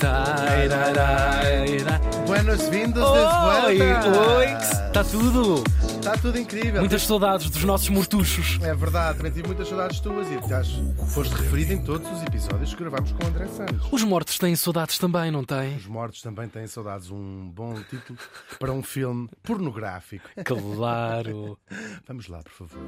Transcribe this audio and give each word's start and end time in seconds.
Tairaraira. 0.00 2.00
Buenos 2.26 2.66
vindos 2.68 3.02
Oi, 3.02 3.78
oi, 3.82 4.46
está 4.86 5.04
tudo. 5.04 5.62
Está 5.98 6.16
tudo 6.16 6.38
incrível. 6.38 6.80
Muitas 6.80 7.02
saudades 7.02 7.50
dos 7.50 7.62
nossos 7.64 7.90
mortuchos. 7.90 8.58
É 8.62 8.74
verdade, 8.74 9.18
também 9.18 9.30
tive 9.30 9.48
muitas 9.48 9.68
saudades 9.68 10.00
tuas 10.00 10.26
e 10.30 10.38
aliás, 10.42 10.68
foste 11.12 11.34
referido 11.34 11.74
em 11.74 11.84
todos 11.84 12.10
os 12.10 12.22
episódios 12.22 12.72
que 12.74 12.82
gravámos 12.82 13.12
com 13.12 13.22
o 13.22 13.26
André 13.26 13.46
Santos. 13.48 13.86
Os 13.92 14.02
mortos 14.02 14.38
têm 14.38 14.56
saudades 14.56 14.98
também, 14.98 15.30
não 15.30 15.44
têm? 15.44 15.76
Os 15.76 15.86
mortos 15.86 16.22
também 16.22 16.48
têm 16.48 16.66
saudades, 16.66 17.10
um 17.10 17.50
bom 17.50 17.74
título 17.82 18.18
para 18.58 18.72
um 18.72 18.82
filme 18.82 19.28
pornográfico. 19.42 20.26
Claro. 20.42 21.58
Vamos 22.08 22.26
lá, 22.26 22.38
por 22.42 22.52
favor. 22.52 22.80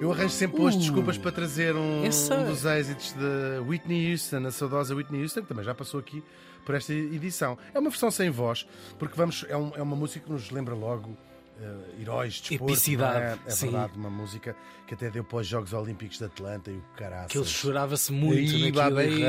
Eu 0.00 0.12
arranjo 0.12 0.30
sempre 0.34 0.60
hoje 0.62 0.76
Uh, 0.76 0.80
desculpas 0.80 1.18
para 1.18 1.30
trazer 1.32 1.74
um, 1.76 2.02
um 2.04 2.44
dos 2.48 2.64
êxitos 2.64 3.12
de 3.12 3.58
Whitney 3.68 4.12
Houston, 4.12 4.46
a 4.46 4.50
saudosa 4.50 4.94
Whitney 4.94 5.22
Houston, 5.22 5.42
que 5.42 5.48
também 5.48 5.64
já 5.64 5.74
passou 5.74 6.00
aqui 6.00 6.22
por 6.64 6.74
esta 6.74 6.92
edição. 6.92 7.58
É 7.74 7.78
uma 7.78 7.90
versão 7.90 8.10
sem 8.10 8.30
voz, 8.30 8.66
porque 8.98 9.14
vamos, 9.16 9.44
é, 9.48 9.56
um- 9.56 9.72
é 9.76 9.82
uma 9.82 9.96
música 9.96 10.24
que 10.24 10.32
nos 10.32 10.50
lembra 10.50 10.74
logo 10.74 11.16
eh, 11.62 12.00
heróis 12.00 12.34
de 12.34 12.48
desporto, 12.50 12.72
Epicidade, 12.72 13.20
não 13.20 13.26
É, 13.46 13.52
é 13.52 13.54
verdade, 13.54 13.92
uma 13.98 14.08
música 14.08 14.56
que 14.86 14.94
até 14.94 15.10
deu 15.10 15.22
para 15.22 15.38
os 15.40 15.46
Jogos 15.46 15.74
Olímpicos 15.74 16.16
de 16.16 16.24
Atlanta 16.24 16.70
e 16.70 16.74
o 16.76 16.82
caraças. 16.96 17.26
Aquilo 17.26 17.44
chorava-se 17.44 18.10
muito 18.12 18.38
Aí, 18.54 18.72
naquilo 18.72 18.98
aí. 18.98 19.22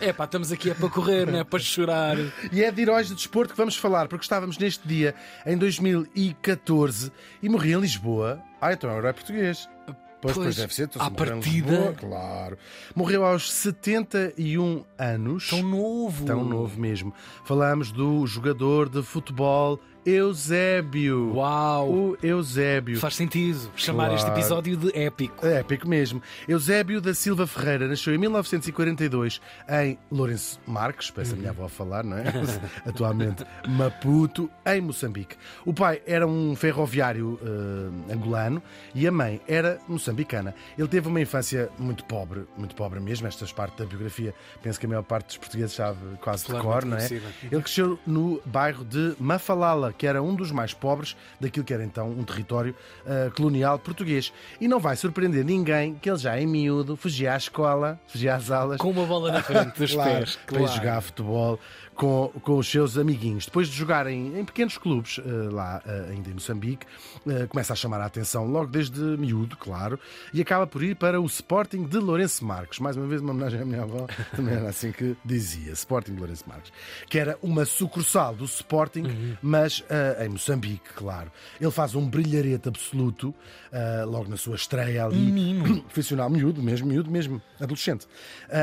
É 0.00 0.12
pá, 0.12 0.24
estamos 0.24 0.50
aqui 0.50 0.70
é 0.70 0.74
para 0.74 0.88
correr, 0.88 1.30
não 1.30 1.38
é 1.38 1.44
para 1.44 1.60
chorar. 1.60 2.16
E 2.52 2.64
é 2.64 2.72
de 2.72 2.82
heróis 2.82 3.06
de 3.06 3.14
desporto 3.14 3.52
que 3.52 3.56
vamos 3.56 3.76
falar, 3.76 4.08
porque 4.08 4.24
estávamos 4.24 4.58
neste 4.58 4.86
dia 4.88 5.14
em 5.46 5.56
2014 5.56 7.12
e 7.40 7.48
morri 7.48 7.72
em 7.72 7.80
Lisboa. 7.80 8.42
Ah, 8.60 8.72
então 8.72 8.90
é 8.90 8.94
um 8.94 8.98
herói 8.98 9.12
português. 9.12 9.68
Pois, 10.20 10.34
pois 10.34 10.56
deve 10.56 10.74
ser, 10.74 10.84
então, 10.84 11.00
à 11.00 11.10
partida- 11.10 11.70
Lisboa, 11.70 11.94
claro. 11.94 12.58
Morreu 12.94 13.24
aos 13.24 13.50
71 13.50 14.84
anos. 14.98 15.48
Tão 15.48 15.62
novo. 15.62 16.24
Tão 16.26 16.44
novo 16.44 16.78
mesmo. 16.80 17.12
Falamos 17.44 17.90
do 17.90 18.26
jogador 18.26 18.88
de 18.88 19.02
futebol 19.02 19.80
Eusébio. 20.06 21.34
Uau. 21.34 21.90
O 21.92 22.18
Eusébio. 22.22 22.98
Faz 22.98 23.14
sentido 23.16 23.70
chamar 23.76 24.12
este 24.14 24.24
Claro. 24.26 24.40
episódio 24.40 24.76
de 24.76 24.96
épico. 24.98 25.46
É 25.46 25.60
épico 25.60 25.88
mesmo. 25.88 26.22
Eusébio 26.48 27.00
da 27.00 27.12
Silva 27.14 27.46
Ferreira 27.46 27.86
nasceu 27.88 28.14
em 28.14 28.18
1942 28.18 29.40
em 29.68 29.98
Lourenço 30.10 30.60
Marques, 30.66 31.10
parece 31.10 31.34
a 31.34 31.36
minha 31.36 31.50
avó 31.50 31.64
a 31.64 31.68
falar, 31.68 32.04
não 32.04 32.16
é? 32.18 32.24
Atualmente 32.86 33.44
Maputo, 33.68 34.50
em 34.66 34.80
Moçambique. 34.80 35.36
O 35.64 35.72
pai 35.74 36.00
era 36.06 36.26
um 36.26 36.54
ferroviário 36.56 37.38
eh, 37.42 38.12
angolano 38.14 38.62
e 38.94 39.06
a 39.06 39.12
mãe 39.12 39.40
era 39.46 39.78
moçambicana. 39.88 40.54
Ele 40.78 40.88
teve 40.88 41.08
uma 41.08 41.20
infância 41.20 41.68
muito 41.78 42.04
pobre, 42.04 42.44
muito 42.56 42.74
pobre 42.74 43.00
mesmo. 43.00 43.26
Estas 43.26 43.52
partes 43.52 43.78
da 43.78 43.84
biografia, 43.86 44.34
penso 44.62 44.78
que 44.80 44.86
a 44.86 44.88
maior 44.88 45.02
parte 45.02 45.26
dos 45.26 45.36
portugueses 45.36 45.74
sabe 45.74 45.98
quase 46.20 46.46
de 46.46 46.52
cor, 46.58 46.84
não 46.84 46.96
é? 46.96 47.06
Ele 47.06 47.62
cresceu 47.62 47.98
no 48.06 48.40
bairro 48.44 48.84
de 48.84 49.14
Mafalala, 49.18 49.89
que 49.96 50.06
era 50.06 50.22
um 50.22 50.34
dos 50.34 50.50
mais 50.50 50.72
pobres 50.74 51.16
daquilo 51.40 51.64
que 51.64 51.72
era 51.74 51.84
então 51.84 52.10
um 52.10 52.22
território 52.24 52.74
ah, 53.06 53.30
colonial 53.36 53.78
português. 53.78 54.32
E 54.60 54.66
não 54.68 54.78
vai 54.80 54.96
surpreender 54.96 55.44
ninguém 55.44 55.94
que 55.94 56.08
ele 56.10 56.18
já 56.18 56.38
em 56.40 56.46
miúdo 56.46 56.96
fugia 56.96 57.34
à 57.34 57.36
escola, 57.36 57.98
fugia 58.06 58.34
às 58.34 58.50
aulas. 58.50 58.78
Com 58.78 58.90
uma 58.90 59.04
bola 59.06 59.32
na 59.32 59.42
frente 59.42 59.76
dos 59.78 59.92
Claro, 59.92 60.10
pés. 60.18 60.38
para 60.46 60.60
ir 60.62 60.68
jogar 60.68 61.00
futebol 61.00 61.58
com, 62.00 62.32
com 62.42 62.56
os 62.56 62.66
seus 62.66 62.96
amiguinhos. 62.96 63.44
Depois 63.44 63.68
de 63.68 63.76
jogarem 63.76 64.38
em 64.38 64.42
pequenos 64.42 64.78
clubes, 64.78 65.18
eh, 65.18 65.50
lá 65.52 65.82
eh, 65.84 66.12
ainda 66.12 66.30
em 66.30 66.32
Moçambique, 66.32 66.86
eh, 67.28 67.46
começa 67.46 67.74
a 67.74 67.76
chamar 67.76 68.00
a 68.00 68.06
atenção 68.06 68.46
logo 68.46 68.68
desde 68.68 68.98
miúdo, 69.18 69.54
claro, 69.54 70.00
e 70.32 70.40
acaba 70.40 70.66
por 70.66 70.82
ir 70.82 70.96
para 70.96 71.20
o 71.20 71.26
Sporting 71.26 71.84
de 71.84 71.98
Lourenço 71.98 72.42
Marques. 72.42 72.78
Mais 72.78 72.96
uma 72.96 73.06
vez, 73.06 73.20
uma 73.20 73.32
homenagem 73.32 73.60
à 73.60 73.66
minha 73.66 73.82
avó, 73.82 74.06
também 74.34 74.54
era 74.54 74.70
assim 74.70 74.92
que 74.92 75.14
dizia: 75.22 75.72
Sporting 75.72 76.14
de 76.14 76.20
Lourenço 76.20 76.44
Marques, 76.48 76.72
que 77.06 77.18
era 77.18 77.38
uma 77.42 77.66
sucursal 77.66 78.34
do 78.34 78.46
Sporting, 78.46 79.36
mas 79.42 79.84
eh, 79.90 80.24
em 80.24 80.30
Moçambique, 80.30 80.94
claro. 80.94 81.30
Ele 81.60 81.70
faz 81.70 81.94
um 81.94 82.08
brilharete 82.08 82.66
absoluto 82.66 83.34
logo 84.06 84.28
na 84.28 84.36
sua 84.36 84.56
estreia 84.56 85.04
ali. 85.04 85.16
Menino. 85.16 85.82
Profissional 85.92 86.30
miúdo, 86.30 86.62
mesmo 86.62 86.88
miúdo, 86.88 87.10
mesmo 87.10 87.42
adolescente. 87.60 88.06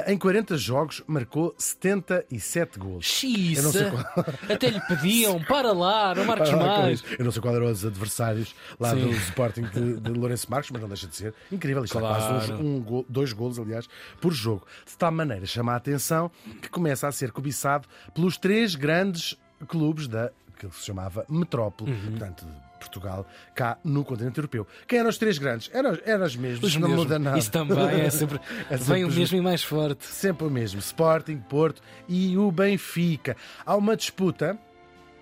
Em 0.07 0.17
40 0.17 0.57
jogos 0.57 1.03
marcou 1.07 1.53
77 1.57 2.79
gols. 2.79 3.05
Eu 3.55 3.63
não 3.63 3.71
sei 3.71 3.83
Xiça. 3.89 4.03
qual- 4.13 4.25
Até 4.55 4.69
lhe 4.69 4.81
pediam, 4.81 5.41
para 5.45 5.71
lá, 5.73 6.13
não 6.15 6.25
marques 6.25 6.49
Ah, 6.51 6.57
mais. 6.57 7.03
Eu 7.17 7.25
não 7.25 7.31
sei 7.31 7.41
qual 7.41 7.55
eram 7.55 7.65
os 7.71 7.85
adversários 7.85 8.55
lá 8.79 8.91
Sim. 8.91 9.01
do 9.01 9.11
Sporting 9.11 9.61
de, 9.63 9.99
de 9.99 10.11
Lourenço 10.11 10.49
Marques, 10.49 10.71
mas 10.71 10.81
não 10.81 10.87
deixa 10.87 11.07
de 11.07 11.15
ser 11.15 11.33
incrível. 11.51 11.83
Isto 11.83 11.97
é 11.97 12.01
Claro. 12.01 12.23
quase 12.37 12.51
uns- 12.53 12.59
um 12.59 12.81
gol- 12.81 13.05
dois 13.09 13.33
golos, 13.33 13.59
aliás, 13.59 13.87
por 14.21 14.31
jogo. 14.33 14.65
De 14.85 14.97
tal 14.97 15.11
maneira 15.11 15.45
chama 15.45 15.73
a 15.73 15.75
atenção 15.75 16.31
que 16.61 16.69
começa 16.69 17.07
a 17.07 17.11
ser 17.11 17.31
cobiçado 17.31 17.87
pelos 18.13 18.37
três 18.37 18.75
grandes 18.75 19.35
clubes 19.67 20.07
da 20.07 20.31
que 20.59 20.67
se 20.71 20.85
chamava 20.85 21.23
Metrópole, 21.29 21.91
Uhum. 21.91 22.11
portanto, 22.11 22.45
Portugal, 22.77 23.25
cá 23.53 23.77
no 23.83 24.03
continente 24.05 24.37
europeu. 24.39 24.65
Quem 24.87 24.99
eram 24.99 25.09
os 25.09 25.17
três 25.17 25.37
grandes? 25.37 25.69
Eram, 25.73 25.97
eram 26.05 26.25
os 26.25 26.35
mesmos, 26.35 26.63
Os 26.69 26.75
não 26.75 26.87
mesmos. 26.87 27.05
muda 27.05 27.19
nada. 27.19 27.37
Isso 27.37 27.51
também 27.51 27.77
é 28.01 28.09
sempre. 28.09 28.39
É 28.69 28.77
Vem 28.77 28.85
sempre 28.85 29.03
o 29.03 29.07
os- 29.07 29.15
mesmo 29.17 29.37
e 29.37 29.41
mais 29.41 29.63
forte. 29.63 30.05
Sempre 30.05 30.47
o 30.47 30.49
mesmo. 30.49 30.79
Sporting, 30.79 31.37
Porto 31.37 31.81
e 32.07 32.37
o 32.37 32.51
Benfica. 32.51 33.35
Há 33.65 33.75
uma 33.75 33.95
disputa. 33.95 34.57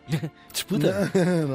Disputa. 0.51 1.11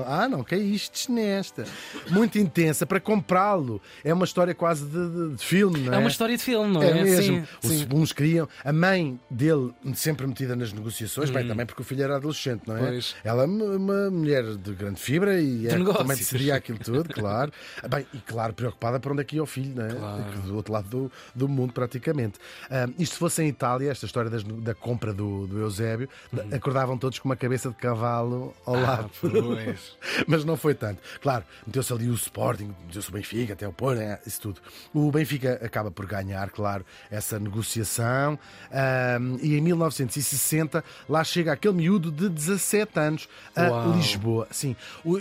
ah, 0.06 0.28
não, 0.28 0.42
que 0.44 0.54
é 0.54 0.58
isto 0.58 1.10
nesta. 1.12 1.64
Muito 2.10 2.38
intensa 2.38 2.84
para 2.84 3.00
comprá-lo. 3.00 3.80
É 4.04 4.12
uma 4.12 4.24
história 4.24 4.54
quase 4.54 4.84
de, 4.84 5.08
de- 5.30 5.36
de 5.36 5.44
filme, 5.44 5.80
não 5.80 5.92
é? 5.92 5.96
É 5.96 5.98
uma 5.98 6.08
história 6.08 6.36
de 6.36 6.42
filme, 6.42 6.72
não 6.72 6.82
é? 6.82 6.90
É 6.90 7.02
mesmo. 7.04 7.22
Sim, 7.22 7.44
Os 7.62 7.70
sim. 7.70 7.86
uns 7.92 8.12
queriam. 8.12 8.48
A 8.64 8.72
mãe 8.72 9.18
dele 9.30 9.72
sempre 9.94 10.26
metida 10.26 10.54
nas 10.54 10.72
negociações, 10.72 11.30
bem, 11.30 11.46
também 11.46 11.64
porque 11.64 11.82
o 11.82 11.84
filho 11.84 12.02
era 12.02 12.16
adolescente, 12.16 12.62
não 12.66 12.76
é? 12.76 12.80
Hum. 12.80 12.86
Pois. 12.88 13.16
Ela 13.24 13.42
é 13.44 13.46
uma 13.46 14.10
mulher 14.10 14.44
de 14.56 14.72
grande 14.74 15.00
fibra 15.00 15.40
e 15.40 15.66
é, 15.66 15.70
também 15.70 16.16
decidia 16.16 16.54
aquilo 16.56 16.78
tudo, 16.78 17.08
claro. 17.08 17.52
Bem, 17.88 18.06
e 18.12 18.18
claro, 18.18 18.52
preocupada 18.52 18.98
para 19.00 19.12
onde 19.12 19.22
é 19.22 19.24
que 19.24 19.36
ia 19.36 19.42
o 19.42 19.46
filho, 19.46 19.74
não 19.74 19.86
é? 19.86 19.90
Claro. 19.94 20.24
Do 20.44 20.56
outro 20.56 20.72
lado 20.72 20.88
do, 20.88 21.12
do 21.34 21.48
mundo, 21.48 21.72
praticamente. 21.72 22.38
Ah, 22.70 22.88
isto 22.98 23.12
se 23.14 23.18
fosse 23.18 23.42
em 23.42 23.48
Itália, 23.48 23.90
esta 23.90 24.06
história 24.06 24.30
das- 24.30 24.42
da 24.44 24.74
compra 24.74 25.12
do, 25.12 25.46
do 25.46 25.58
Eusébio, 25.60 26.08
acordavam 26.52 26.98
todos 26.98 27.18
com 27.18 27.28
uma 27.28 27.36
cabeça 27.36 27.70
de 27.70 27.76
cavalo 27.76 28.39
ao 28.66 28.74
lado. 28.74 29.10
Ah, 29.12 29.18
pois. 29.20 29.96
Mas 30.26 30.44
não 30.44 30.56
foi 30.56 30.74
tanto. 30.74 31.00
Claro, 31.20 31.44
meteu-se 31.66 31.92
ali 31.92 32.08
o 32.08 32.14
Sporting, 32.14 32.74
meteu-se 32.86 33.08
o 33.08 33.12
Benfica, 33.12 33.52
até 33.52 33.66
o 33.66 33.72
Porto, 33.72 34.00
é, 34.00 34.20
isso 34.26 34.40
tudo. 34.40 34.60
O 34.92 35.10
Benfica 35.10 35.60
acaba 35.64 35.90
por 35.90 36.06
ganhar, 36.06 36.50
claro, 36.50 36.84
essa 37.10 37.38
negociação. 37.38 38.38
ahm, 38.72 39.36
e 39.42 39.56
em 39.56 39.60
1960 39.60 40.84
lá 41.08 41.22
chega 41.24 41.52
aquele 41.52 41.74
miúdo 41.74 42.10
de 42.10 42.28
17 42.28 42.98
anos 42.98 43.28
a 43.54 43.68
Uau. 43.68 43.92
Lisboa. 43.92 44.48
Sim, 44.50 44.76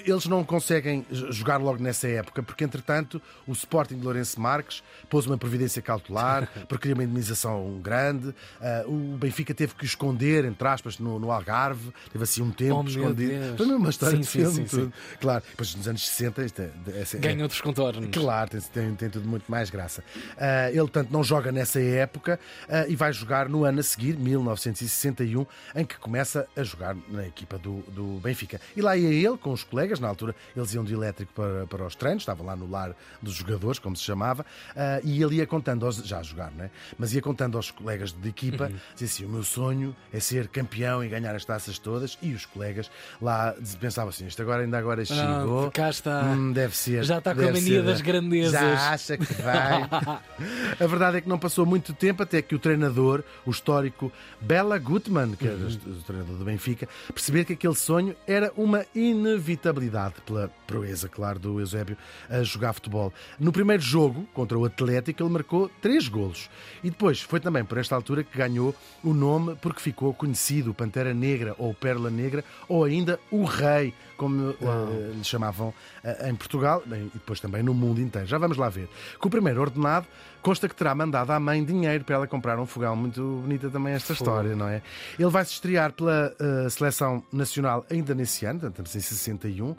eles 0.06 0.26
não 0.26 0.44
conseguem 0.44 1.06
jogar 1.12 1.58
logo 1.58 1.82
nessa 1.82 2.08
época, 2.08 2.42
porque 2.44 2.64
entretanto 2.64 3.22
o 3.48 3.52
Sporting 3.52 3.98
de 3.98 4.04
Lourenço 4.04 4.40
Marques 4.40 4.84
pôs 5.10 5.26
uma 5.26 5.38
providência 5.38 5.82
cautelar, 5.82 6.48
porque 6.68 6.84
queria 6.84 6.96
uma 6.96 7.04
indemnização 7.04 7.80
grande. 7.82 8.34
Ah, 8.62 8.84
o 8.88 9.18
Benfica 9.18 9.54
teve 9.54 9.74
que 9.76 9.86
esconder, 9.86 10.46
entre 10.46 10.68
aspas, 10.68 10.98
no, 10.98 11.20
no 11.20 11.32
Algarve, 11.32 11.92
teve 12.12 12.24
assim 12.24 12.42
um 12.42 12.52
tempo 12.52 12.80
Oh, 12.80 12.84
meu. 13.16 13.30
Deus. 13.30 13.58
Foi 13.58 13.66
mesmo 13.66 13.80
uma 13.82 13.90
história 13.90 14.16
Sim, 14.16 14.22
de 14.22 14.28
sim, 14.28 14.40
filme. 14.40 14.56
sim, 14.56 14.64
tudo. 14.66 14.94
Claro, 15.20 15.44
depois 15.50 15.76
nos 15.76 15.88
anos 15.88 16.08
60 16.08 16.44
isto 16.46 16.62
é, 16.62 16.66
é, 16.88 17.02
é- 17.02 17.18
Ganha 17.20 17.44
outros 17.44 17.62
contornos. 17.62 18.10
Claro, 18.12 18.50
tem, 18.50 18.62
tem, 18.62 18.96
tem 18.96 19.10
tudo 19.10 19.28
muito 19.28 19.50
mais 19.52 19.70
graça. 19.70 20.04
Ah, 20.38 20.70
ele, 20.72 20.88
tanto 20.90 21.12
não 21.12 21.24
joga 21.24 21.52
nessa 21.52 21.80
época 21.82 22.40
ah, 22.68 22.86
e 22.88 22.96
vai 22.96 23.12
jogar 23.14 23.48
no 23.50 23.64
ano 23.64 23.80
a 23.80 23.84
seguir, 23.84 24.18
1961, 24.18 25.46
em 25.76 25.86
que 25.86 25.98
começa 25.98 26.48
a 26.56 26.64
jogar 26.64 26.96
na 27.08 27.26
equipa 27.28 27.58
do, 27.58 27.80
do 27.90 28.20
Benfica. 28.22 28.60
E 28.76 28.82
lá 28.82 28.96
ia 28.98 29.10
ele 29.10 29.38
com 29.38 29.52
os 29.52 29.64
colegas, 29.64 30.00
na 30.00 30.08
altura 30.08 30.36
eles 30.56 30.74
iam 30.74 30.84
de 30.84 30.94
elétrico 30.94 31.32
para, 31.34 31.68
para 31.68 31.86
os 31.86 31.96
treinos, 31.96 32.22
estavam 32.24 32.46
lá 32.46 32.56
no 32.56 32.70
lar 32.70 32.96
dos 33.22 33.34
jogadores, 33.36 33.80
como 33.80 33.96
se 33.96 34.04
chamava, 34.04 34.46
ah, 34.76 35.00
e 35.04 35.22
ele 35.22 35.36
ia 35.36 35.48
contando, 35.48 35.86
aos, 35.86 35.98
já 35.98 36.20
a 36.20 36.24
jogar, 36.24 36.52
não 36.52 36.66
é? 36.66 36.70
Mas 36.98 37.14
ia 37.14 37.22
contando 37.22 37.58
aos 37.58 37.72
colegas 37.72 38.12
de 38.12 38.28
equipa, 38.30 38.66
Uhum. 38.66 38.76
dizia 38.94 39.08
assim: 39.08 39.26
o 39.26 39.30
meu 39.30 39.44
sonho 39.44 39.96
é 40.12 40.20
ser 40.20 40.48
campeão 40.48 41.04
e 41.04 41.08
ganhar 41.08 41.36
as 41.36 41.46
taças 41.46 41.78
todas, 41.80 42.18
e 42.22 42.34
os 42.34 42.46
colegas 42.46 42.90
lá 43.22 43.54
pensavam 43.80 44.10
assim: 44.10 44.28
isto 44.28 44.42
agora 44.42 44.64
ainda 44.64 44.78
agora 44.78 45.04
chegou. 45.06 45.68
Ah, 45.68 45.72
cá 45.72 45.90
está. 45.90 46.22
Hum, 46.24 46.52
deve 46.52 46.76
ser. 46.76 47.04
Já 47.04 47.18
está 47.20 47.34
com 47.36 47.42
a 47.42 47.52
mania 47.52 47.82
das 47.84 48.02
grandezas. 48.02 48.52
Já 48.52 48.90
acha 48.92 49.18
que 49.18 49.34
vai. 49.42 49.84
a 50.80 50.88
verdade 50.88 51.18
é 51.18 51.22
que 51.22 51.30
não 51.30 51.40
passou 51.40 51.66
muito 51.66 51.94
tempo 51.94 52.24
até 52.24 52.42
que 52.42 52.56
o 52.56 52.60
treinador, 52.60 53.24
o 53.46 53.52
histórico 53.52 54.12
Bela 54.42 54.78
Gutmann, 54.78 55.36
que 55.36 55.48
era 55.48 55.60
Uhum. 55.60 55.78
o 56.00 56.04
treinador 56.04 56.36
do 56.38 56.46
Benfica, 56.46 56.88
perceber 57.14 57.44
que 57.46 57.54
aquele 57.54 57.76
sonho 57.76 58.16
era 58.26 58.52
uma 58.56 58.86
inevitabilidade, 58.96 60.16
pela 60.26 60.50
proeza, 60.66 61.08
claro, 61.08 61.40
do 61.40 61.60
Eusébio 61.60 61.98
a 62.30 62.44
jogar 62.44 62.74
futebol. 62.74 63.14
No 63.40 63.52
primeiro 63.52 63.82
jogo, 63.82 64.28
contra 64.34 64.58
o 64.58 64.66
Atlético, 64.66 65.24
ele 65.24 65.30
marcou 65.32 65.70
três 65.82 66.08
golos. 66.08 66.50
E 66.84 66.90
depois 66.90 67.22
foi 67.22 67.40
também 67.40 67.64
por 67.64 67.78
esta 67.78 67.96
altura 67.96 68.24
que 68.24 68.38
ganhou 68.38 68.74
o 69.04 69.14
nome 69.14 69.56
porque 69.62 69.80
ficou 69.80 70.14
conhecido, 70.14 70.74
Pantera 70.74 71.14
Negra 71.14 71.56
ou 71.58 71.74
Pérola 71.74 72.10
Negra 72.10 72.44
ou 72.68 72.84
ainda 72.90 73.20
o 73.32 73.44
rei, 73.44 73.94
como 74.18 74.50
uh, 74.50 75.12
lhe 75.14 75.24
chamavam 75.24 75.70
uh, 75.70 76.28
em 76.28 76.36
Portugal 76.36 76.84
e 76.86 77.10
depois 77.14 77.40
também 77.40 77.64
no 77.64 77.74
mundo 77.74 78.02
inteiro. 78.02 78.28
Já 78.28 78.38
vamos 78.38 78.58
lá 78.58 78.68
ver. 78.70 78.90
Com 79.18 79.28
o 79.28 79.32
primeiro 79.32 79.62
ordenado, 79.62 80.08
consta 80.42 80.68
que 80.68 80.76
terá 80.76 80.94
mandado 80.94 81.32
à 81.32 81.40
mãe 81.40 81.64
dinheiro 81.64 82.04
para 82.04 82.16
ela 82.16 82.28
comprar 82.28 82.60
um 82.60 82.66
fogão. 82.66 82.96
Muito 82.96 83.22
bonita 83.22 83.70
também 83.70 83.94
esta 83.94 84.14
história, 84.14 84.56
não 84.56 84.68
é? 84.68 84.82
Ele 85.18 85.30
vai 85.30 85.46
se 85.46 85.54
estrear 85.54 85.94
pela 85.94 86.34
uh, 86.40 86.70
seleção 86.70 87.24
nacional 87.32 87.86
ainda 87.90 88.14
nesse 88.14 88.46
ano, 88.46 88.60
portanto, 88.60 88.88
estamos 88.88 88.96
em 88.96 89.16
61, 89.16 89.76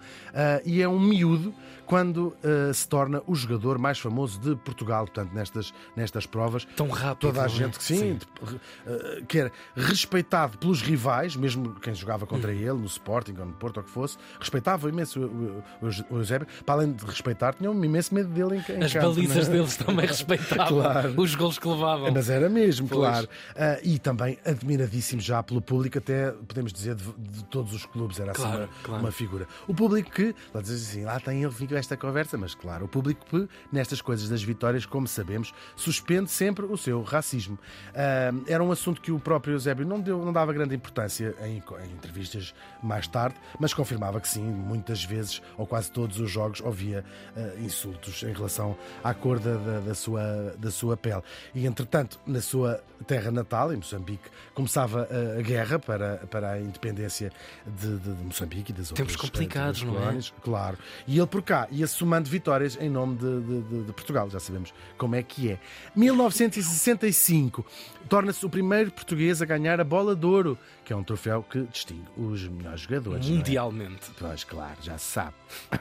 e 0.65 0.83
é 0.83 0.89
um 0.89 1.01
miúdo 1.01 1.55
quando 1.87 2.37
se 2.73 2.87
torna 2.89 3.21
o 3.27 3.35
jogador 3.35 3.77
mais 3.77 3.99
famoso 3.99 4.39
de 4.39 4.55
Portugal, 4.57 5.07
portanto, 5.07 5.33
nestas, 5.33 5.75
nestas 5.97 6.25
provas. 6.25 6.65
Tão 6.77 6.89
rápido. 6.89 7.33
Toda 7.33 7.43
a 7.43 7.49
gente 7.49 7.79
que 7.79 7.85
sim, 7.85 8.19
sim. 8.19 9.25
que 9.27 9.39
era 9.39 9.53
respeitado 9.75 10.57
pelos 10.59 10.81
rivais, 10.83 11.35
mesmo 11.35 11.75
quem 11.81 11.95
jogava 11.95 12.27
contra 12.27 12.53
hum. 12.53 12.55
ele, 12.55 12.79
no 12.79 12.87
Sporting 13.01 13.35
ou 13.39 13.47
no 13.47 13.53
Porto 13.53 13.79
ou 13.79 13.83
que 13.83 13.91
fosse, 13.91 14.17
respeitava 14.39 14.89
imenso 14.89 15.21
o, 15.21 15.63
o, 15.83 15.89
o 16.11 16.19
Eusébio. 16.19 16.47
Para 16.65 16.77
além 16.77 16.93
de 16.93 17.05
respeitar, 17.05 17.55
tinha 17.55 17.71
um 17.71 17.85
imenso 17.85 18.15
medo 18.15 18.29
dele 18.29 18.57
em, 18.57 18.75
em 18.75 18.85
As 18.85 18.93
campo, 18.93 19.15
balizas 19.15 19.49
é? 19.49 19.53
deles 19.53 19.77
também 19.77 20.07
respeitavam 20.07 20.83
claro. 20.83 21.15
os 21.17 21.35
gols 21.35 21.59
que 21.59 21.67
levavam. 21.67 22.13
Mas 22.13 22.29
era 22.29 22.49
mesmo, 22.49 22.89
pois. 22.89 23.01
claro. 23.01 23.27
Uh, 23.27 23.81
e 23.83 23.99
também 23.99 24.39
admiradíssimo 24.45 25.21
já 25.21 25.43
pelo 25.43 25.61
público, 25.61 25.99
até 25.99 26.31
podemos 26.33 26.73
dizer 26.73 26.95
de, 26.95 27.05
de 27.19 27.45
todos 27.45 27.73
os 27.75 27.87
clubes, 27.87 28.21
era 28.21 28.33
assim 28.33 28.43
claro, 28.43 28.59
uma, 28.59 28.69
claro. 28.83 29.03
uma, 29.03 29.13
figura. 29.13 29.47
O 29.67 29.75
público 29.75 30.11
que, 30.11 30.35
lá 30.53 30.61
diz 30.61 30.71
assim, 30.71 31.05
lá 31.05 31.19
tem 31.19 31.43
ele 31.43 31.53
fica 31.53 31.79
esta 31.79 31.97
conversa, 31.97 32.37
mas 32.37 32.55
claro, 32.55 32.85
o 32.85 32.89
público 32.89 33.25
que 33.27 33.49
nestas 33.73 34.01
coisas 34.01 34.29
das 34.29 34.43
vitórias, 34.43 34.85
como 34.85 35.09
sabemos, 35.09 35.53
suspende 35.75 36.31
sempre 36.31 36.67
o 36.67 36.77
seu 36.77 37.03
racismo. 37.03 37.59
Uh, 37.91 38.45
era 38.47 38.63
um 38.63 38.71
assunto 38.71 39.01
que 39.01 39.11
o 39.11 39.19
próprio 39.19 39.55
Eusébio 39.55 39.87
não, 39.87 40.01
deu, 40.01 40.25
não 40.25 40.33
dava 40.33 40.53
grande 40.53 40.75
importância 40.75 41.35
em, 41.43 41.63
em 41.85 41.93
entrevistas 41.93 42.55
mais 42.91 43.07
tarde, 43.07 43.37
mas 43.59 43.73
confirmava 43.73 44.21
que 44.21 44.29
sim, 44.29 44.43
muitas 44.43 45.05
vezes, 45.05 45.41
ou 45.57 45.65
quase 45.65 45.93
todos 45.93 46.19
os 46.19 46.29
jogos, 46.29 46.61
ouvia 46.61 47.05
uh, 47.37 47.65
insultos 47.65 48.25
em 48.25 48.33
relação 48.33 48.77
à 49.05 49.15
cor 49.15 49.39
da, 49.39 49.55
da, 49.55 49.79
da, 49.79 49.95
sua, 49.95 50.55
da 50.59 50.73
sua 50.73 50.97
pele. 50.97 51.23
E 51.55 51.67
entretanto, 51.67 52.19
na 52.27 52.41
sua 52.41 52.83
terra 53.07 53.31
natal, 53.31 53.73
em 53.73 53.77
Moçambique, 53.77 54.29
começava 54.55 55.09
a, 55.09 55.39
a 55.39 55.43
guerra 55.43 55.79
para, 55.79 56.17
para 56.29 56.51
a 56.53 56.61
independência 56.61 57.31
de, 57.65 57.97
de, 57.99 58.13
de 58.13 58.25
Moçambique 58.25 58.73
e 58.73 58.75
das 58.75 58.89
Tempos 58.89 59.15
outras 59.15 59.17
complicados, 59.17 59.83
não 59.85 59.97
é? 60.11 60.19
Claro. 60.43 60.77
E 61.07 61.17
ele 61.17 61.27
por 61.29 61.43
cá 61.43 61.69
ia 61.71 61.87
somando 61.87 62.29
vitórias 62.29 62.77
em 62.81 62.91
nome 62.91 63.17
de, 63.17 63.85
de 63.85 63.93
Portugal. 63.93 64.29
Já 64.29 64.41
sabemos 64.41 64.75
como 64.99 65.15
é 65.15 65.23
que 65.23 65.53
é. 65.53 65.61
1965 65.95 67.65
torna-se 68.09 68.45
o 68.45 68.51
primeiro 68.51 68.91
português 68.91 69.41
a 69.41 69.45
ganhar 69.45 69.81
a 69.81 69.85
bola 69.85 70.17
de 70.17 70.27
ouro, 70.27 70.59
que 70.85 70.93
é 70.93 70.97
um 70.97 71.05
troféu 71.05 71.43
que 71.43 71.63
distingue 71.63 72.07
os 72.17 72.47
melhores 72.49 72.70
jogadores. 72.77 73.27
É? 73.27 73.31
Mundialmente. 73.31 74.11
É? 74.11 74.15
Pois, 74.19 74.45
claro, 74.45 74.77
já 74.83 74.99
se 74.99 75.07
sabe. 75.07 75.35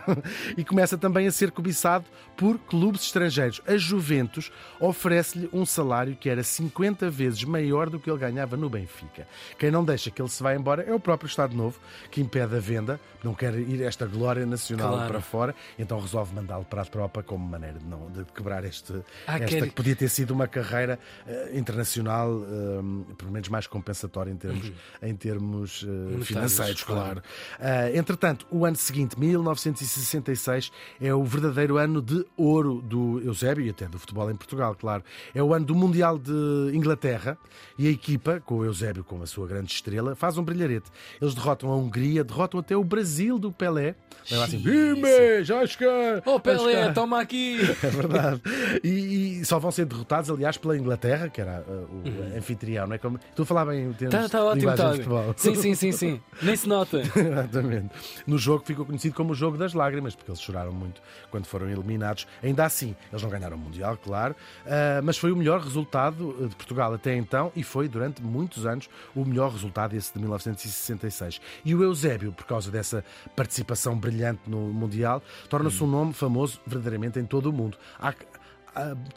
e 0.58 0.64
começa 0.64 0.98
também 0.98 1.28
a 1.28 1.32
ser 1.32 1.52
cobiçado 1.52 2.06
por 2.36 2.58
clubes 2.58 3.04
estrangeiros. 3.04 3.62
A 3.68 3.78
Juventus 3.78 4.52
oferece-lhe 4.80 5.50
um 5.52 5.66
salário 5.66 6.16
que 6.16 6.30
era 6.30 6.42
50 6.42 7.10
vezes 7.10 7.44
maior 7.44 7.90
do 7.90 8.00
que 8.00 8.10
ele 8.10 8.18
ganhava 8.18 8.56
no 8.56 8.70
Benfica. 8.70 9.28
Quem 9.58 9.70
não 9.70 9.84
deixa 9.84 10.10
que 10.10 10.22
ele 10.22 10.30
se 10.30 10.42
vá 10.42 10.56
embora 10.56 10.84
é 10.84 10.94
o 10.94 11.00
próprio 11.00 11.28
Estado 11.28 11.56
Novo, 11.56 11.80
que 12.10 12.22
impede 12.22 12.56
a 12.56 12.60
venda, 12.60 13.00
não 13.24 13.34
quer 13.34 13.54
ir 13.56 13.82
esta 13.82 14.06
glória 14.06 14.46
nacional 14.46 14.94
claro. 14.94 15.08
para 15.10 15.22
fora, 15.22 15.56
então 15.78 16.00
resolve 16.00 16.34
mandá-lo 16.34 16.66
para 16.66 16.82
a 16.82 16.86
tropa 16.86 17.22
como 17.22 17.46
maneira 17.46 17.80
de, 17.80 17.86
não, 17.86 18.10
de 18.10 18.24
quebrar 18.26 18.64
este, 18.64 18.94
ah, 19.28 19.38
esta 19.38 19.48
quer... 19.48 19.68
que 19.68 19.74
podia 19.74 19.96
ter 19.96 20.10
sido 20.10 20.32
uma 20.32 20.48
carreira 20.48 20.98
uh, 21.28 21.58
internacional, 21.58 22.30
uh, 22.32 23.16
pelo 23.16 23.32
menos 23.32 23.50
mais 23.50 23.68
compensatória 23.68 24.32
em 24.32 24.38
termos, 24.38 24.68
uhum. 24.70 24.74
em 25.04 25.16
termos 25.16 25.84
uh, 25.84 26.24
financeiros, 26.24 26.79
claro. 26.84 27.22
claro. 27.58 27.96
entretanto, 27.96 28.46
o 28.52 28.66
ano 28.66 28.76
seguinte, 28.76 29.20
1966, 29.20 30.72
é 31.02 31.14
o 31.14 31.24
verdadeiro 31.24 31.78
ano 31.78 32.02
de 32.02 32.26
ouro 32.38 32.82
do 32.82 33.22
Eusébio 33.22 33.66
e 33.66 33.70
até 33.70 33.88
do 33.88 34.00
futebol 34.00 34.30
em 34.30 34.36
Portugal, 34.36 34.76
claro. 34.76 35.04
É 35.34 35.42
o 35.42 35.54
ano 35.54 35.66
do 35.66 35.76
Mundial 35.76 36.18
de 36.18 36.72
Inglaterra 36.74 37.38
e 37.78 37.88
a 37.88 37.92
equipa, 37.92 38.42
com 38.46 38.56
o 38.56 38.66
Eusébio 38.66 39.04
como 39.04 39.24
a 39.24 39.28
sua 39.28 39.48
grande 39.48 39.72
estrela, 39.72 40.16
faz 40.16 40.38
um 40.38 40.44
brilharete. 40.44 40.90
Eles 41.22 41.34
derrotam 41.34 41.72
a 41.72 41.76
Hungria, 41.76 42.24
derrotam 42.24 42.60
até 42.60 42.76
o 42.76 42.84
Brasil 42.84 43.40
do 43.40 43.52
Pelé. 43.52 43.96
Leva 44.30 44.44
assim, 44.44 44.58
Vime, 44.58 45.44
já 45.44 45.66
cheguei! 45.66 45.88
Oh 46.26 46.40
Pelé, 46.40 46.92
toma 46.94 47.20
aqui! 47.22 47.60
É 47.82 47.90
verdade. 47.90 48.42
E, 48.84 49.40
e, 49.40 49.46
só 49.46 49.58
vão 49.58 49.72
ser 49.72 49.86
derrotados, 49.86 50.30
aliás, 50.30 50.58
pela 50.58 50.78
Inglaterra, 50.78 51.30
que 51.30 51.42
era 51.42 51.64
uh, 51.68 51.72
o 51.72 52.08
uhum. 52.08 52.38
anfitrião, 52.38 52.86
não 52.86 52.96
é? 52.96 52.98
Como... 52.98 53.20
Tu 53.36 53.46
falava 53.46 53.76
em 53.76 53.92
termos 53.94 54.16
tá, 54.16 54.30
tá 54.30 54.44
ótimo, 54.44 54.76
tá. 54.76 54.92
de 54.92 54.98
futebol. 54.98 55.34
Sim, 55.38 55.56
sim, 55.56 55.76
sim, 55.76 55.92
sim. 55.92 56.22
Nem 56.42 56.56
se 56.56 56.68
nota. 56.70 57.02
Exatamente. 57.16 57.90
No 58.26 58.38
jogo 58.38 58.64
ficou 58.66 58.86
conhecido 58.86 59.16
como 59.16 59.34
o 59.34 59.36
jogo 59.36 59.58
das 59.58 59.74
lágrimas, 59.74 60.16
porque 60.16 60.32
eles 60.32 60.42
choraram 60.42 60.72
muito 60.72 61.02
quando 61.30 61.46
foram 61.46 61.70
eliminados. 61.70 62.26
Ainda 62.42 62.66
assim, 62.66 62.96
eles 63.12 63.22
não 63.22 63.30
ganharam 63.30 63.58
o 63.58 63.60
Mundial, 63.60 63.98
claro, 63.98 64.36
uh, 64.66 65.04
mas 65.04 65.18
foi 65.18 65.32
o 65.32 65.36
melhor 65.36 65.60
resultado 65.60 66.48
de 66.48 66.56
Portugal 66.56 66.94
até 66.94 67.16
então 67.16 67.52
e 67.56 67.64
foi 67.64 67.88
durante 67.88 68.22
muitos 68.22 68.66
anos 68.66 68.90
o 69.16 69.26
melhor 69.26 69.52
resultado 69.52 69.96
esse 69.96 70.14
de 70.14 70.20
1966. 70.20 71.42
E 71.66 71.76
o 71.76 71.84
Eusébio, 71.84 72.32
por 72.32 72.46
causa 72.46 72.72
dessa 72.72 73.04
participação 73.36 73.98
brilhante 73.98 74.42
no 74.48 74.60
Mundial, 74.60 75.22
torna-se 75.50 75.84
um 75.84 75.88
nome 75.88 76.14
famoso 76.14 76.62
verdadeiramente 76.66 77.20
em 77.20 77.26
todo 77.26 77.50
o 77.50 77.54
mundo. 77.54 77.78
Há, 78.00 78.14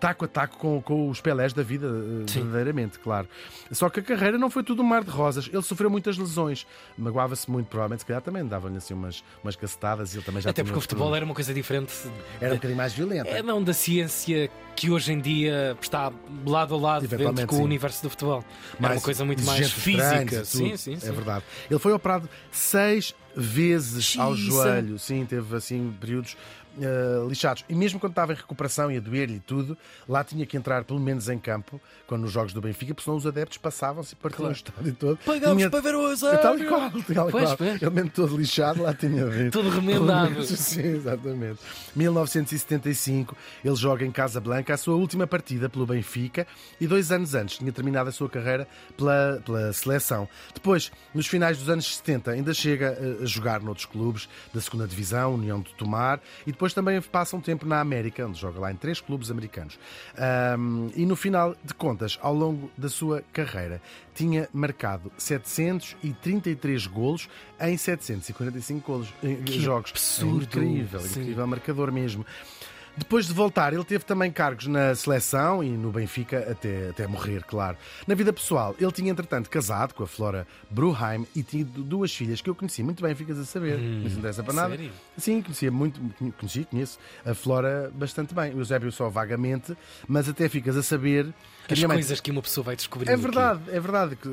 taco 0.00 0.24
a 0.24 0.28
taco 0.28 0.56
com, 0.58 0.82
com 0.82 1.08
os 1.08 1.20
Pelés 1.20 1.52
da 1.52 1.62
vida, 1.62 1.86
eh, 1.86 2.24
Sim. 2.26 2.42
verdadeiramente, 2.42 2.98
claro. 2.98 3.28
Só 3.70 3.88
que 3.88 4.00
a 4.00 4.02
carreira 4.02 4.38
não 4.38 4.50
foi 4.50 4.62
tudo 4.62 4.82
um 4.82 4.86
mar 4.86 5.04
de 5.04 5.10
rosas. 5.10 5.48
Ele 5.52 5.62
sofreu 5.62 5.90
muitas 5.90 6.16
lesões, 6.18 6.66
magoava-se 6.96 7.50
muito, 7.50 7.66
provavelmente, 7.66 8.00
se 8.00 8.06
calhar 8.06 8.22
também 8.22 8.44
davam-lhe 8.46 8.76
assim 8.76 8.94
umas, 8.94 9.22
umas 9.42 9.56
cacetadas 9.56 10.14
e 10.14 10.18
ele 10.18 10.24
também 10.24 10.42
já 10.42 10.50
Até 10.50 10.62
porque 10.62 10.78
o 10.78 10.80
futebol 10.80 11.14
era 11.14 11.24
uma 11.24 11.34
coisa 11.34 11.52
diferente. 11.52 11.92
Era 12.40 12.52
um 12.52 12.56
bocadinho 12.56 12.76
mais 12.76 12.92
violenta. 12.92 13.28
É 13.28 13.42
não 13.42 13.62
da 13.62 13.72
ciência 13.72 14.50
que 14.74 14.90
hoje 14.90 15.12
em 15.12 15.20
dia 15.20 15.76
está 15.80 16.12
lado 16.44 16.74
a 16.74 16.78
lado 16.78 17.06
dentro 17.06 17.46
com 17.46 17.56
sim. 17.56 17.62
o 17.62 17.64
universo 17.64 18.02
do 18.02 18.10
futebol. 18.10 18.44
Mais, 18.78 18.92
é 18.92 18.96
uma 18.96 19.02
coisa 19.02 19.24
muito 19.24 19.42
mais 19.44 19.70
física. 19.70 20.44
Sim, 20.44 20.76
sim, 20.76 20.98
sim. 20.98 21.08
É 21.08 21.12
verdade. 21.12 21.44
Ele 21.70 21.78
foi 21.78 21.92
operado 21.92 22.28
seis 22.50 23.14
vezes 23.34 24.04
Xisa. 24.04 24.22
ao 24.22 24.34
joelho. 24.34 24.98
Sim, 24.98 25.24
teve 25.24 25.56
assim 25.56 25.94
períodos 26.00 26.36
uh, 26.76 27.28
lixados. 27.28 27.64
E 27.68 27.74
mesmo 27.74 27.98
quando 27.98 28.12
estava 28.12 28.32
em 28.32 28.36
recuperação 28.36 28.90
e 28.90 28.96
a 28.96 29.00
doer-lhe 29.00 29.40
tudo, 29.40 29.76
lá 30.08 30.22
tinha 30.22 30.46
que 30.46 30.56
entrar 30.56 30.84
pelo 30.84 31.00
menos 31.00 31.28
em 31.28 31.38
campo, 31.38 31.80
quando 32.06 32.22
nos 32.22 32.32
jogos 32.32 32.52
do 32.52 32.60
Benfica, 32.60 32.94
porque 32.94 33.04
senão 33.04 33.16
os 33.16 33.26
adeptos 33.26 33.58
passavam-se 33.58 34.14
e 34.14 34.16
partiam 34.16 34.38
claro. 34.38 34.52
o 34.52 34.56
estádio 34.56 34.94
todo. 34.94 35.18
Pagamos 35.24 35.56
tinha... 35.56 35.70
para 35.70 35.80
ver 35.80 35.94
o 35.94 36.08
Eusébio! 36.08 36.40
Tal 36.40 36.58
e 36.58 36.64
qual, 36.66 36.90
tal 36.90 37.28
e 37.28 37.32
qual. 37.32 37.56
Ele 37.60 37.90
mesmo 37.90 38.10
todo 38.10 38.36
lixado, 38.36 38.82
lá 38.82 38.94
tinha 38.94 39.26
vindo. 39.26 39.50
Todo 39.50 39.68
remendado. 39.68 40.44
Sim, 40.56 40.96
exatamente. 40.96 41.58
1975, 41.94 43.36
ele 43.64 43.76
joga 43.76 44.04
em 44.04 44.12
Casa 44.12 44.40
Blanca 44.62 44.74
a 44.74 44.76
sua 44.76 44.94
última 44.94 45.26
partida 45.26 45.68
pelo 45.68 45.84
Benfica 45.84 46.46
e 46.80 46.86
dois 46.86 47.10
anos 47.10 47.34
antes 47.34 47.58
tinha 47.58 47.72
terminado 47.72 48.08
a 48.08 48.12
sua 48.12 48.28
carreira 48.28 48.68
pela, 48.96 49.42
pela 49.44 49.72
seleção. 49.72 50.28
Depois, 50.54 50.92
nos 51.12 51.26
finais 51.26 51.58
dos 51.58 51.68
anos 51.68 51.96
70, 51.96 52.30
ainda 52.30 52.54
chega 52.54 52.96
a 53.20 53.26
jogar 53.26 53.60
noutros 53.60 53.86
clubes 53.86 54.28
da 54.54 54.60
segunda 54.60 54.86
Divisão, 54.86 55.34
União 55.34 55.60
de 55.60 55.74
Tomar, 55.74 56.20
e 56.46 56.52
depois 56.52 56.72
também 56.72 57.00
passa 57.02 57.36
um 57.36 57.40
tempo 57.40 57.66
na 57.66 57.80
América, 57.80 58.24
onde 58.24 58.38
joga 58.38 58.60
lá 58.60 58.70
em 58.70 58.76
três 58.76 59.00
clubes 59.00 59.30
americanos. 59.30 59.78
Um, 60.56 60.90
e 60.94 61.04
no 61.04 61.16
final 61.16 61.56
de 61.64 61.74
contas, 61.74 62.18
ao 62.22 62.34
longo 62.34 62.70
da 62.78 62.88
sua 62.88 63.24
carreira, 63.32 63.82
tinha 64.14 64.48
marcado 64.52 65.10
733 65.18 66.86
golos 66.86 67.28
em 67.60 67.76
745 67.76 68.92
golos, 68.92 69.08
que 69.44 69.60
jogos. 69.60 69.90
Absurdo. 69.90 70.42
É 70.60 70.64
incrível, 70.64 71.00
incrível 71.00 71.46
marcador 71.46 71.90
mesmo. 71.90 72.24
Depois 72.96 73.26
de 73.26 73.32
voltar, 73.32 73.72
ele 73.72 73.84
teve 73.84 74.04
também 74.04 74.30
cargos 74.30 74.66
na 74.66 74.94
seleção 74.94 75.64
e 75.64 75.70
no 75.70 75.90
Benfica 75.90 76.50
até, 76.50 76.90
até 76.90 77.06
morrer, 77.06 77.42
claro. 77.44 77.76
Na 78.06 78.14
vida 78.14 78.32
pessoal, 78.32 78.74
ele 78.78 78.92
tinha 78.92 79.10
entretanto 79.10 79.48
casado 79.48 79.94
com 79.94 80.02
a 80.02 80.06
Flora 80.06 80.46
Bruheim 80.70 81.26
e 81.34 81.42
tido 81.42 81.82
duas 81.82 82.14
filhas 82.14 82.40
que 82.40 82.50
eu 82.50 82.54
conheci 82.54 82.82
muito 82.82 83.02
bem, 83.02 83.14
ficas 83.14 83.38
a 83.38 83.44
saber. 83.44 83.78
Hum, 83.78 84.02
não 84.02 84.10
se 84.10 84.18
interessa 84.18 84.42
para 84.42 84.52
nada. 84.52 84.76
Sério? 84.76 84.92
Sim, 85.16 85.42
conhecia 85.42 85.70
muito, 85.70 86.00
conheci, 86.38 86.64
conheço 86.64 86.98
a 87.24 87.34
Flora 87.34 87.90
bastante 87.94 88.34
bem. 88.34 88.54
O 88.54 88.58
Eusébio 88.58 88.92
só 88.92 89.08
vagamente, 89.08 89.76
mas 90.06 90.28
até 90.28 90.48
ficas 90.48 90.76
a 90.76 90.82
saber 90.82 91.32
as 91.70 91.78
mãe... 91.84 91.96
coisas 91.96 92.20
que 92.20 92.30
uma 92.30 92.42
pessoa 92.42 92.64
vai 92.64 92.76
descobrir. 92.76 93.10
É 93.10 93.16
verdade, 93.16 93.60
aqui. 93.66 93.76
é 93.76 93.80
verdade, 93.80 94.16
que 94.16 94.28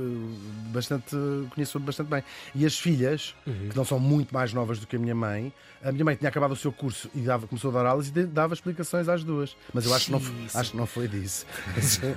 bastante, 0.72 1.16
conheço 1.54 1.80
bastante 1.80 2.08
bem. 2.08 2.24
E 2.54 2.66
as 2.66 2.78
filhas, 2.78 3.36
uhum. 3.46 3.70
que 3.70 3.76
não 3.76 3.86
são 3.86 4.00
muito 4.00 4.34
mais 4.34 4.54
novas 4.54 4.80
do 4.80 4.88
que 4.88 4.96
a 4.96 5.00
minha 5.00 5.16
mãe, 5.16 5.54
a 5.84 5.92
minha 5.92 6.04
mãe 6.04 6.16
tinha 6.16 6.30
acabado 6.30 6.52
o 6.52 6.56
seu 6.56 6.72
curso 6.72 7.10
e 7.16 7.22
dava, 7.22 7.48
começou 7.48 7.72
a 7.72 7.74
dar 7.74 7.86
aulas 7.86 8.08
e 8.08 8.12
dava 8.26 8.49
explicações 8.54 9.08
às 9.08 9.24
duas. 9.24 9.56
Mas 9.74 9.86
eu 9.86 9.94
acho 9.94 10.06
que 10.06 10.12
não, 10.12 10.22
acho 10.54 10.72
que 10.72 10.78
não 10.78 10.86
foi 10.86 11.08
disso. 11.08 11.46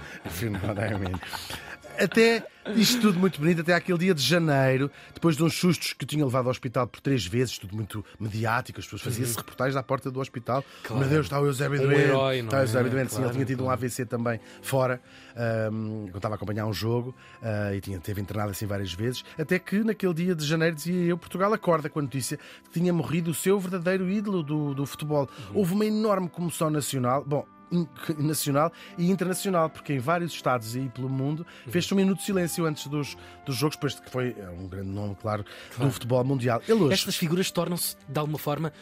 Até 1.99 2.45
Isto 2.77 3.01
tudo 3.01 3.19
muito 3.19 3.41
bonito 3.41 3.61
até 3.61 3.75
aquele 3.75 3.99
dia 3.99 4.15
de 4.15 4.23
janeiro, 4.23 4.89
depois 5.13 5.37
de 5.37 5.43
uns 5.43 5.55
sustos 5.55 5.93
que 5.93 6.07
tinha 6.07 6.25
levado 6.25 6.47
ao 6.47 6.51
hospital 6.53 6.87
por 6.87 7.01
três 7.01 7.27
vezes, 7.27 7.59
tudo 7.59 7.75
muito 7.75 8.05
mediático, 8.21 8.79
as 8.79 8.85
pessoas 8.87 9.03
faziam-se 9.03 9.33
uhum. 9.33 9.39
reportagens 9.39 9.75
à 9.75 9.83
porta 9.83 10.13
do 10.13 10.21
hospital. 10.21 10.65
Claro. 10.85 11.01
Meu 11.01 11.09
Deus, 11.09 11.27
está 11.27 11.41
o 11.41 11.47
Eusébio 11.47 11.81
um 11.81 11.87
doente. 11.87 12.01
Herói, 12.01 12.39
está 12.39 12.59
o 12.59 12.61
Eusébio 12.61 12.87
é? 12.87 12.91
doente. 12.91 13.09
Claro, 13.09 13.23
Sim, 13.23 13.23
ele 13.23 13.33
tinha 13.33 13.47
tido 13.47 13.65
claro. 13.65 13.71
um 13.71 13.85
AVC 13.85 14.07
também 14.07 14.41
fora, 14.63 15.01
um, 15.73 16.09
eu 16.13 16.17
estava 16.17 16.35
a 16.35 16.37
acompanhar 16.37 16.67
um 16.67 16.73
jogo 16.73 17.15
uh, 17.43 17.75
e 17.75 17.81
tinha, 17.81 17.99
teve 17.99 18.21
internado 18.21 18.53
assim 18.53 18.67
várias 18.67 18.93
vezes, 18.93 19.25
até 19.37 19.59
que 19.59 19.83
naquele 19.83 20.15
dia 20.15 20.35
de 20.35 20.47
janeiro 20.47 20.77
dizia 20.77 21.03
eu, 21.03 21.19
Portugal 21.19 21.53
acorda 21.53 21.91
com 21.91 21.99
a 21.99 22.03
notícia 22.03 22.39
que 22.65 22.71
tinha 22.71 22.93
morrido 22.93 23.33
o 23.33 23.35
seu 23.35 23.59
verdadeiro 23.59 24.09
ídolo 24.09 24.43
do, 24.43 24.73
do 24.73 24.87
futebol. 24.87 25.29
Uhum. 25.51 25.59
Houve 25.59 25.75
uma 25.75 25.85
enorme 25.85 26.29
comoção 26.29 26.71
nacional. 26.71 27.25
Bom, 27.27 27.45
nacional 28.19 28.73
e 28.99 29.11
internacional, 29.11 29.71
porque 29.71 29.95
em 29.95 29.99
vários 29.99 30.33
estados 30.33 30.77
e 30.77 30.89
pelo 30.89 31.09
mundo 31.09 31.47
fez-se 31.69 31.93
um 31.93 31.97
minuto 31.97 32.19
de 32.19 32.25
silêncio 32.25 32.65
antes 32.65 32.87
dos, 32.87 33.17
dos 33.45 33.57
jogos, 33.57 33.77
depois 33.77 33.99
que 33.99 34.11
foi 34.11 34.37
é 34.39 34.51
um 34.51 34.67
grande 34.69 34.91
nome, 34.91 35.17
claro, 35.21 35.45
claro. 35.75 35.89
do 35.89 35.93
futebol 35.93 36.25
mundial. 36.25 36.63
Hoje... 36.69 36.93
Estas 36.93 37.17
figuras 37.17 37.51
tornam-se, 37.51 37.97
de 38.09 38.19
alguma 38.19 38.39
forma, 38.39 38.73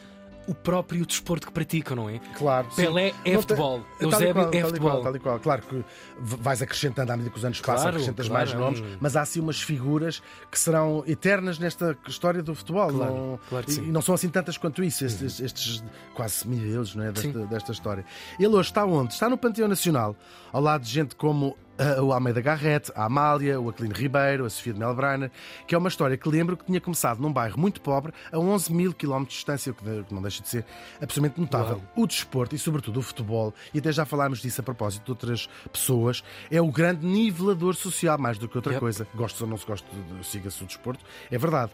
o 0.47 0.55
próprio 0.55 1.05
desporto 1.07 1.47
que 1.47 1.53
praticam, 1.53 1.97
não 1.97 2.09
é? 2.09 2.19
Claro. 2.37 2.69
Pelé 2.75 3.13
é 3.25 3.35
não 3.35 3.41
futebol, 3.41 3.85
tem... 3.99 4.09
Eusébio 4.09 4.35
qual, 4.35 4.53
é 4.53 4.61
futebol. 4.63 4.91
Qual, 4.91 5.03
tal 5.03 5.17
e 5.17 5.19
qual. 5.19 5.41
Claro 5.41 5.63
que 5.63 5.85
vais 6.19 6.63
acrescentando 6.63 7.13
à 7.13 7.17
medida 7.17 7.33
que 7.33 7.39
os 7.39 7.45
anos 7.45 7.61
passam, 7.61 7.75
claro, 7.83 7.97
acrescentas 7.97 8.29
claro, 8.29 8.47
mais 8.47 8.59
nomes, 8.59 8.81
hum. 8.81 8.97
mas 9.01 9.17
há 9.17 9.23
assim 9.23 9.41
umas 9.41 9.61
figuras 9.61 10.23
que 10.51 10.59
serão 10.59 11.05
eternas 11.07 11.59
nesta 11.59 11.97
história 12.07 12.43
do 12.43 12.55
futebol. 12.55 12.91
Claro, 12.91 13.15
não... 13.15 13.41
claro 13.49 13.67
e, 13.71 13.81
não 13.81 14.03
são 14.03 14.15
assim 14.15 14.29
tantas 14.29 14.57
quanto 14.57 14.83
isso, 14.83 15.05
estes, 15.05 15.39
uhum. 15.39 15.47
estes 15.47 15.85
quase 16.15 16.47
mil 16.49 16.61
não 16.95 17.05
é? 17.05 17.13
Desta, 17.13 17.47
desta 17.47 17.73
história. 17.73 18.05
Ele 18.39 18.49
hoje 18.49 18.71
está 18.71 18.85
onde? 18.85 19.13
Está 19.13 19.29
no 19.29 19.39
Panteão 19.39 19.69
Nacional, 19.69 20.17
ao 20.53 20.61
lado 20.61 20.83
de 20.83 20.91
gente 20.91 21.15
como 21.15 21.57
o 22.03 22.13
Almeida 22.13 22.41
Garrett, 22.41 22.93
a 22.95 23.05
Amália, 23.05 23.61
o 23.61 23.69
Aquilino 23.69 23.95
Ribeiro, 23.95 24.45
a 24.45 24.51
Sofia 24.51 24.73
de 24.73 24.79
Melbrenner, 24.79 25.31
que 25.67 25.75
é 25.75 25.79
uma 25.79 25.89
história 25.89 26.17
que 26.17 26.29
lembro 26.29 26.57
que 26.57 26.65
tinha 26.65 26.81
começado 26.81 27.21
num 27.21 27.33
bairro 27.33 27.59
muito 27.59 27.81
pobre, 27.81 28.13
a 28.33 28.39
11 28.39 28.73
mil 28.73 28.93
quilómetros 28.93 29.35
de 29.35 29.39
distância, 29.39 29.73
o 29.73 29.75
que 29.75 30.15
não 30.15 30.23
deixa 30.23 30.43
de 30.43 30.49
ser 30.49 30.65
absolutamente 31.01 31.41
notável. 31.41 31.77
Uau. 31.77 32.05
O 32.05 32.07
desporto 32.07 32.55
e, 32.55 32.59
sobretudo, 32.59 33.01
o 33.01 33.03
futebol, 33.03 33.55
e 33.73 33.79
até 33.79 33.93
já 33.93 34.05
falámos 34.05 34.41
disso 34.41 34.61
a 34.61 34.65
propósito 34.65 35.05
de 35.05 35.11
outras 35.11 35.49
pessoas, 35.73 36.23
é 36.51 36.61
o 36.61 36.71
grande 36.71 37.07
nivelador 37.07 37.75
social, 37.75 38.19
mais 38.19 38.39
do 38.39 38.49
que 38.49 38.57
outra 38.57 38.73
yep. 38.73 38.81
coisa. 38.81 39.07
Gosto 39.15 39.43
ou 39.43 39.49
não 39.49 39.57
se 39.57 39.67
gosta, 39.67 39.87
siga-se 40.23 40.63
o 40.63 40.67
desporto, 40.67 41.05
é 41.31 41.39
verdade. 41.39 41.73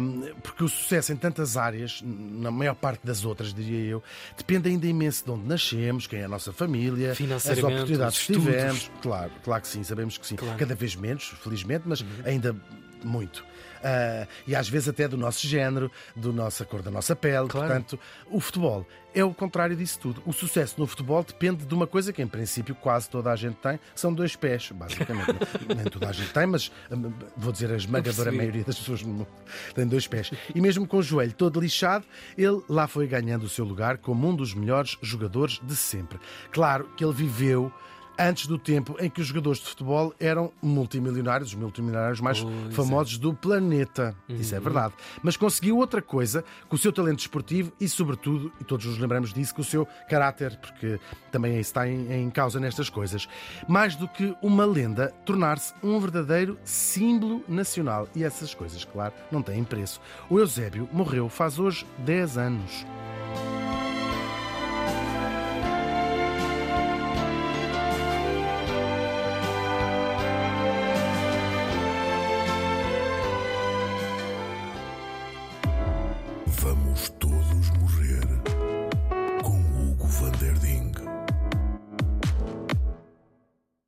Um, 0.00 0.32
porque 0.42 0.64
o 0.64 0.68
sucesso 0.68 1.12
em 1.12 1.16
tantas 1.16 1.56
áreas, 1.56 2.02
na 2.04 2.50
maior 2.50 2.74
parte 2.74 3.04
das 3.04 3.24
outras, 3.24 3.52
diria 3.52 3.90
eu, 3.90 4.02
depende 4.36 4.68
ainda 4.68 4.86
imenso 4.86 5.24
de 5.24 5.30
onde 5.30 5.46
nascemos, 5.46 6.06
quem 6.06 6.20
é 6.20 6.24
a 6.24 6.28
nossa 6.28 6.52
família, 6.52 7.12
as 7.12 7.58
oportunidades 7.58 8.26
que 8.26 8.32
tivemos. 8.32 8.90
Claro, 9.02 9.17
Claro, 9.18 9.32
claro 9.42 9.62
que 9.62 9.68
sim, 9.68 9.82
sabemos 9.82 10.16
que 10.16 10.26
sim. 10.26 10.36
Claro. 10.36 10.58
Cada 10.58 10.74
vez 10.74 10.94
menos, 10.94 11.24
felizmente, 11.42 11.84
mas 11.86 12.00
uhum. 12.00 12.08
ainda 12.24 12.56
muito. 13.04 13.44
Uh, 13.78 14.26
e 14.46 14.56
às 14.56 14.68
vezes 14.68 14.88
até 14.88 15.06
do 15.06 15.16
nosso 15.16 15.46
género, 15.46 15.90
do 16.16 16.32
nossa 16.32 16.64
cor 16.64 16.82
da 16.82 16.90
nossa 16.90 17.14
pele. 17.14 17.48
Claro. 17.48 17.68
Portanto, 17.68 17.98
o 18.28 18.40
futebol 18.40 18.86
é 19.14 19.22
o 19.22 19.32
contrário 19.32 19.76
disso 19.76 19.98
tudo. 20.00 20.22
O 20.26 20.32
sucesso 20.32 20.74
no 20.78 20.86
futebol 20.86 21.22
depende 21.22 21.64
de 21.64 21.74
uma 21.74 21.86
coisa 21.86 22.12
que, 22.12 22.20
em 22.20 22.26
princípio, 22.26 22.74
quase 22.74 23.08
toda 23.08 23.30
a 23.30 23.36
gente 23.36 23.54
tem, 23.56 23.78
são 23.94 24.12
dois 24.12 24.34
pés, 24.34 24.70
basicamente. 24.72 25.28
Nem 25.74 25.84
toda 25.84 26.08
a 26.08 26.12
gente 26.12 26.32
tem, 26.32 26.46
mas 26.46 26.72
hum, 26.90 27.12
vou 27.36 27.52
dizer 27.52 27.70
a 27.70 27.76
esmagadora 27.76 28.32
maioria 28.32 28.64
das 28.64 28.78
pessoas 28.78 29.02
no 29.02 29.12
mundo 29.12 29.28
tem 29.74 29.86
dois 29.86 30.06
pés. 30.06 30.30
E 30.54 30.60
mesmo 30.60 30.86
com 30.86 30.98
o 30.98 31.02
joelho 31.02 31.32
todo 31.32 31.60
lixado, 31.60 32.04
ele 32.36 32.60
lá 32.68 32.86
foi 32.88 33.06
ganhando 33.06 33.44
o 33.44 33.48
seu 33.48 33.64
lugar 33.64 33.98
como 33.98 34.28
um 34.28 34.34
dos 34.34 34.54
melhores 34.54 34.96
jogadores 35.02 35.60
de 35.62 35.76
sempre. 35.76 36.18
Claro 36.50 36.88
que 36.96 37.04
ele 37.04 37.14
viveu 37.14 37.72
antes 38.18 38.46
do 38.46 38.58
tempo 38.58 38.96
em 38.98 39.08
que 39.08 39.20
os 39.20 39.26
jogadores 39.26 39.60
de 39.60 39.66
futebol 39.66 40.14
eram 40.18 40.52
multimilionários, 40.60 41.50
os 41.50 41.54
multimilionários 41.54 42.20
mais 42.20 42.42
oh, 42.42 42.70
famosos 42.72 43.16
é. 43.16 43.18
do 43.18 43.32
planeta. 43.32 44.14
Uhum. 44.28 44.36
Isso 44.36 44.54
é 44.54 44.60
verdade. 44.60 44.94
Mas 45.22 45.36
conseguiu 45.36 45.78
outra 45.78 46.02
coisa 46.02 46.44
com 46.68 46.76
o 46.76 46.78
seu 46.78 46.92
talento 46.92 47.20
esportivo 47.20 47.72
e, 47.80 47.88
sobretudo, 47.88 48.52
e 48.60 48.64
todos 48.64 48.86
nos 48.86 48.98
lembramos 48.98 49.32
disso, 49.32 49.54
com 49.54 49.62
o 49.62 49.64
seu 49.64 49.86
caráter, 50.08 50.56
porque 50.56 50.98
também 51.30 51.58
está 51.58 51.88
em, 51.88 52.12
em 52.12 52.30
causa 52.30 52.58
nestas 52.58 52.90
coisas. 52.90 53.28
Mais 53.68 53.94
do 53.94 54.08
que 54.08 54.34
uma 54.42 54.64
lenda, 54.64 55.14
tornar-se 55.24 55.72
um 55.82 55.98
verdadeiro 56.00 56.58
símbolo 56.64 57.44
nacional. 57.48 58.08
E 58.14 58.24
essas 58.24 58.54
coisas, 58.54 58.84
claro, 58.84 59.14
não 59.30 59.42
têm 59.42 59.62
preço. 59.62 60.00
O 60.28 60.38
Eusébio 60.38 60.88
morreu 60.92 61.28
faz 61.28 61.58
hoje 61.58 61.86
10 61.98 62.38
anos. 62.38 62.86